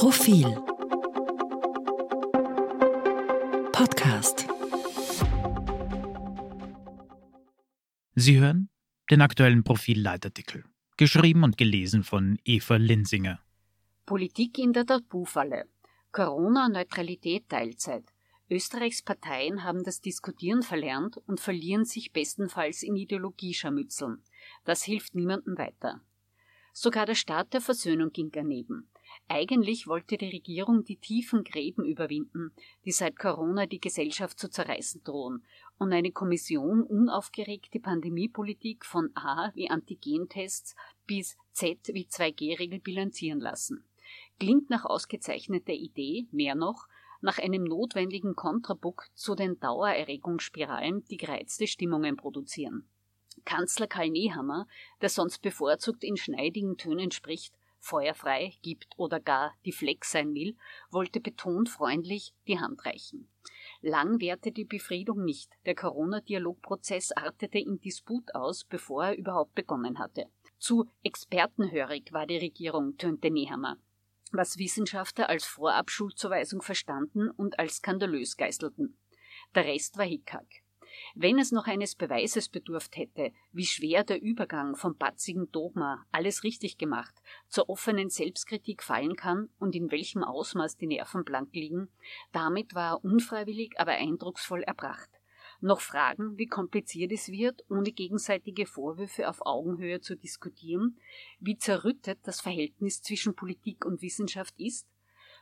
[0.00, 0.46] Profil
[3.70, 4.46] Podcast
[8.14, 8.70] Sie hören
[9.10, 10.64] den aktuellen Profil-Leitartikel,
[10.96, 13.40] geschrieben und gelesen von Eva Linsinger.
[14.06, 15.66] Politik in der Tabufalle.
[16.12, 18.04] Corona-Neutralität Teilzeit.
[18.48, 24.22] Österreichs Parteien haben das Diskutieren verlernt und verlieren sich bestenfalls in Ideologiescharmützeln.
[24.64, 26.00] Das hilft niemandem weiter.
[26.72, 28.88] Sogar der Staat der Versöhnung ging daneben.
[29.32, 32.50] Eigentlich wollte die Regierung die tiefen Gräben überwinden,
[32.84, 35.44] die seit Corona die Gesellschaft zu zerreißen drohen,
[35.78, 40.74] und eine Kommission unaufgeregt die Pandemiepolitik von A wie Antigentests
[41.06, 43.84] bis Z wie 2G-Regel bilanzieren lassen.
[44.40, 46.88] Klingt nach ausgezeichneter Idee, mehr noch,
[47.20, 52.88] nach einem notwendigen Kontrabuck zu den Dauererregungsspiralen, die gereizte Stimmungen produzieren.
[53.44, 54.66] Kanzler Karl Nehammer,
[55.00, 60.56] der sonst bevorzugt in schneidigen Tönen spricht, feuerfrei, gibt oder gar die Fleck sein will,
[60.90, 63.28] wollte betont freundlich die Hand reichen.
[63.80, 65.52] Lang währte die Befriedung nicht.
[65.64, 70.26] Der Corona-Dialogprozess artete in Disput aus, bevor er überhaupt begonnen hatte.
[70.58, 73.78] Zu expertenhörig war die Regierung, tönte Nehammer,
[74.30, 78.98] was Wissenschaftler als Vorabschuldzuweisung verstanden und als skandalös geißelten.
[79.54, 80.59] Der Rest war Hickhack.
[81.14, 86.44] Wenn es noch eines Beweises bedurft hätte, wie schwer der Übergang vom batzigen Dogma, alles
[86.44, 87.14] richtig gemacht,
[87.48, 91.88] zur offenen Selbstkritik fallen kann und in welchem Ausmaß die Nerven blank liegen,
[92.32, 95.10] damit war er unfreiwillig, aber eindrucksvoll erbracht.
[95.62, 100.98] Noch Fragen, wie kompliziert es wird, ohne gegenseitige Vorwürfe auf Augenhöhe zu diskutieren,
[101.38, 104.86] wie zerrüttet das Verhältnis zwischen Politik und Wissenschaft ist,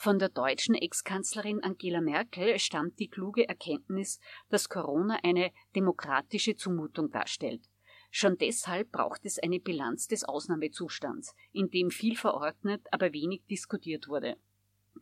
[0.00, 7.10] von der deutschen Ex-Kanzlerin Angela Merkel stammt die kluge Erkenntnis, dass Corona eine demokratische Zumutung
[7.10, 7.68] darstellt.
[8.10, 14.08] Schon deshalb braucht es eine Bilanz des Ausnahmezustands, in dem viel verordnet, aber wenig diskutiert
[14.08, 14.38] wurde.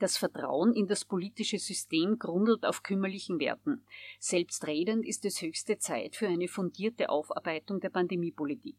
[0.01, 3.87] Das Vertrauen in das politische System grundelt auf kümmerlichen Werten.
[4.19, 8.79] Selbstredend ist es höchste Zeit für eine fundierte Aufarbeitung der Pandemiepolitik.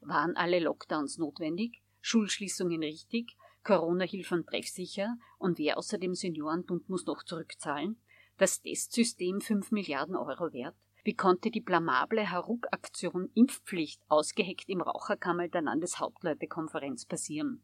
[0.00, 1.80] Waren alle Lockdowns notwendig?
[2.00, 3.36] Schulschließungen richtig?
[3.64, 8.00] Corona-Hilfen treffsicher und wer außer dem Seniorenbund muss noch zurückzahlen?
[8.38, 10.74] Das Testsystem 5 Milliarden Euro wert?
[11.02, 17.62] Wie konnte die blamable Haruk-Aktion Impfpflicht ausgeheckt im Raucherkammer der Landeshauptleutekonferenz passieren?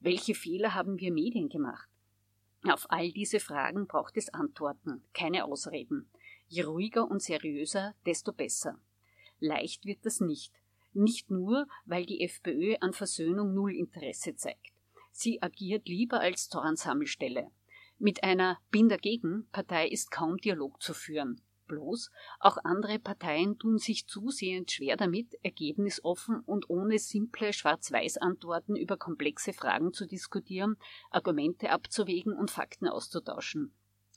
[0.00, 1.88] Welche Fehler haben wir Medien gemacht?
[2.66, 6.08] Auf all diese Fragen braucht es Antworten, keine Ausreden.
[6.48, 8.78] Je ruhiger und seriöser, desto besser.
[9.40, 10.52] Leicht wird das nicht.
[10.92, 14.73] Nicht nur, weil die FPÖ an Versöhnung null Interesse zeigt.
[15.16, 17.48] Sie agiert lieber als Zornsammelstelle.
[17.98, 21.40] Mit einer Bin dagegen Partei ist kaum Dialog zu führen.
[21.68, 22.10] Bloß,
[22.40, 29.52] auch andere Parteien tun sich zusehends schwer damit, ergebnisoffen und ohne simple Schwarz-Weiß-Antworten über komplexe
[29.52, 30.76] Fragen zu diskutieren,
[31.10, 33.72] Argumente abzuwägen und Fakten auszutauschen.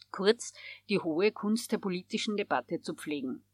[0.10, 0.52] Kurz,
[0.90, 3.46] die hohe Kunst der politischen Debatte zu pflegen.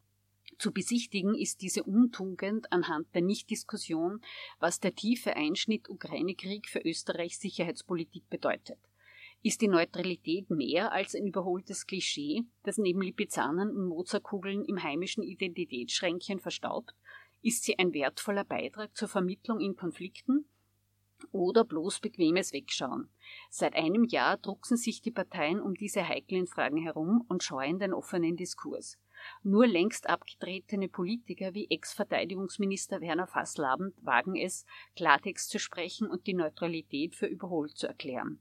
[0.58, 4.22] Zu besichtigen ist diese Untugend anhand der Nichtdiskussion,
[4.60, 8.80] was der tiefe Einschnitt Ukraine-Krieg für Österreichs Sicherheitspolitik bedeutet.
[9.42, 15.22] Ist die Neutralität mehr als ein überholtes Klischee, das neben Lipizzanen und Mozartkugeln im heimischen
[15.22, 16.96] Identitätsschränkchen verstaubt?
[17.42, 20.46] Ist sie ein wertvoller Beitrag zur Vermittlung in Konflikten?
[21.32, 23.10] Oder bloß bequemes Wegschauen?
[23.50, 27.94] Seit einem Jahr drucksen sich die Parteien um diese heiklen Fragen herum und scheuen den
[27.94, 28.98] offenen Diskurs.
[29.44, 36.34] Nur längst abgetretene Politiker wie Ex-Verteidigungsminister Werner Fasslabend wagen es, Klartext zu sprechen und die
[36.34, 38.40] Neutralität für überholt zu erklären.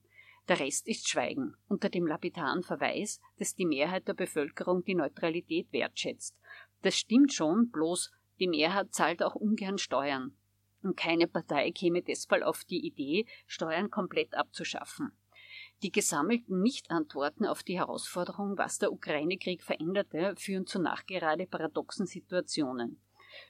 [0.48, 5.72] Der Rest ist Schweigen, unter dem lapidaren Verweis, dass die Mehrheit der Bevölkerung die Neutralität
[5.72, 6.36] wertschätzt.
[6.82, 8.10] Das stimmt schon, bloß
[8.40, 10.36] die Mehrheit zahlt auch ungern Steuern.
[10.82, 15.12] Und keine Partei käme deshalb auf die Idee, Steuern komplett abzuschaffen.
[15.82, 23.00] Die gesammelten Nichtantworten auf die Herausforderung, was der Ukraine-Krieg veränderte, führen zu nachgerade paradoxen Situationen.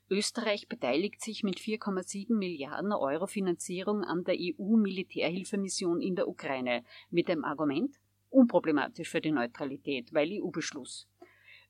[0.08, 7.28] Österreich beteiligt sich mit 4,7 Milliarden Euro Finanzierung an der EU-Militärhilfemission in der Ukraine mit
[7.28, 7.96] dem Argument
[8.30, 11.06] unproblematisch für die Neutralität, weil EU-Beschluss.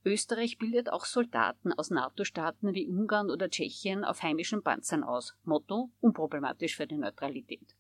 [0.05, 5.35] Österreich bildet auch Soldaten aus NATO-Staaten wie Ungarn oder Tschechien auf heimischen Panzern aus.
[5.43, 7.75] Motto unproblematisch für die Neutralität.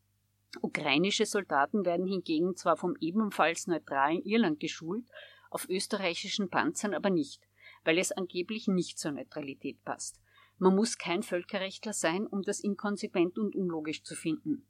[0.61, 5.05] Ukrainische Soldaten werden hingegen zwar vom ebenfalls neutralen Irland geschult,
[5.51, 7.49] auf österreichischen Panzern aber nicht,
[7.85, 10.21] weil es angeblich nicht zur Neutralität passt.
[10.59, 14.67] Man muss kein Völkerrechtler sein, um das inkonsequent und unlogisch zu finden.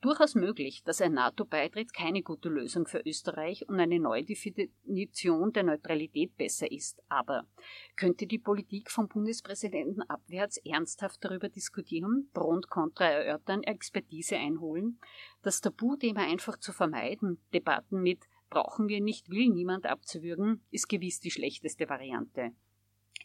[0.00, 5.62] Durchaus möglich, dass ein NATO-Beitritt keine gute Lösung für Österreich und eine neue Definition der
[5.62, 7.00] Neutralität besser ist.
[7.08, 7.46] Aber
[7.94, 14.98] könnte die Politik vom Bundespräsidenten abwärts ernsthaft darüber diskutieren, Pro und Contra erörtern, Expertise einholen?
[15.42, 21.20] Das Tabuthema einfach zu vermeiden, Debatten mit brauchen wir nicht, will niemand abzuwürgen, ist gewiss
[21.20, 22.52] die schlechteste Variante.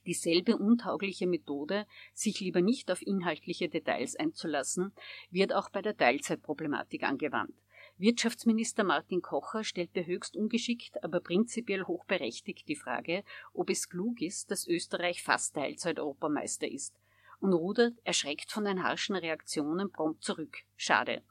[0.06, 4.94] Dieselbe untaugliche Methode, sich lieber nicht auf inhaltliche Details einzulassen,
[5.32, 7.54] wird auch bei der Teilzeitproblematik angewandt.
[8.00, 13.24] Wirtschaftsminister Martin Kocher stellte höchst ungeschickt, aber prinzipiell hochberechtigt die Frage,
[13.54, 16.94] ob es klug ist, dass Österreich fast Teilzeit-Europameister ist
[17.40, 20.60] und rudert erschreckt von den harschen Reaktionen prompt zurück.
[20.76, 21.24] Schade.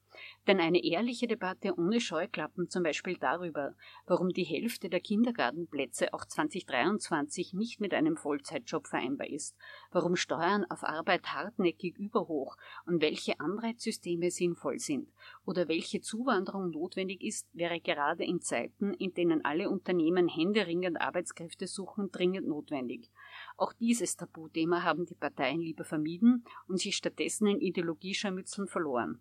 [0.47, 3.75] Denn eine ehrliche Debatte ohne Scheuklappen, zum Beispiel darüber,
[4.07, 9.57] warum die Hälfte der Kindergartenplätze auch 2023 nicht mit einem Vollzeitjob vereinbar ist,
[9.91, 15.09] warum Steuern auf Arbeit hartnäckig überhoch und welche Anreizsysteme sinnvoll sind
[15.45, 21.67] oder welche Zuwanderung notwendig ist, wäre gerade in Zeiten, in denen alle Unternehmen händeringend Arbeitskräfte
[21.67, 23.11] suchen, dringend notwendig.
[23.57, 29.21] Auch dieses Tabuthema haben die Parteien lieber vermieden und sich stattdessen in Ideologiescharmützeln verloren.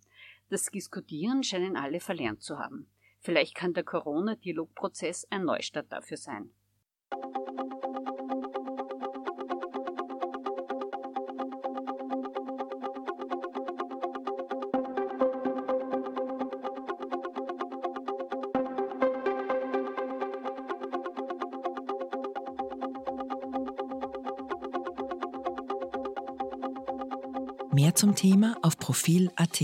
[0.56, 2.90] Das Diskutieren scheinen alle verlernt zu haben.
[3.20, 6.50] Vielleicht kann der Corona-Dialogprozess ein Neustart dafür sein.
[27.74, 29.62] Mehr zum Thema auf Profil.at.